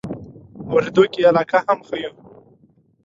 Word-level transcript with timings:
اورېدو 0.71 1.03
کې 1.11 1.19
یې 1.21 1.27
علاقه 1.29 1.57
هم 1.67 1.79
ښیو. 1.87 2.11